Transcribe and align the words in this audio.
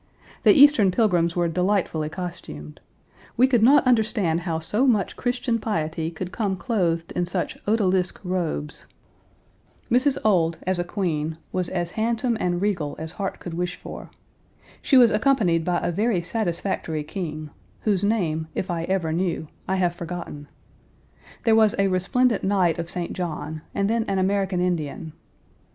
The 0.41 0.51
Eastern 0.53 0.89
pilgrims 0.89 1.35
were 1.35 1.47
delightfully 1.47 2.09
costumed; 2.09 2.79
we 3.37 3.45
could 3.45 3.61
not 3.61 3.85
understand 3.85 4.39
how 4.39 4.57
so 4.57 4.87
much 4.87 5.15
Christian 5.15 5.59
piety 5.59 6.09
could 6.09 6.31
come 6.31 6.55
clothed 6.57 7.11
in 7.11 7.27
such 7.27 7.55
odalisque 7.67 8.19
robes. 8.23 8.87
Mrs. 9.91 10.15
Page 10.15 10.23
274 10.23 10.31
Ould, 10.47 10.57
as 10.65 10.79
a 10.79 10.83
queen, 10.83 11.37
was 11.51 11.69
as 11.69 11.91
handsome 11.91 12.35
and 12.39 12.63
regal 12.63 12.95
as 12.97 13.11
heart 13.11 13.39
could 13.39 13.53
wish 13.53 13.75
for. 13.75 14.09
She 14.81 14.97
was 14.97 15.11
accompanied 15.11 15.63
by 15.63 15.77
a 15.81 15.91
very 15.91 16.23
satisfactory 16.23 17.03
king, 17.03 17.51
whose 17.81 18.03
name, 18.03 18.47
if 18.55 18.71
I 18.71 18.85
ever 18.85 19.13
knew, 19.13 19.49
I 19.67 19.75
have 19.75 19.93
forgotten. 19.93 20.47
There 21.43 21.55
was 21.55 21.75
a 21.77 21.89
resplendent 21.89 22.43
knight 22.43 22.79
of 22.79 22.89
St. 22.89 23.13
John, 23.13 23.61
and 23.75 23.87
then 23.87 24.05
an 24.05 24.17
American 24.17 24.61
Indian. 24.61 25.13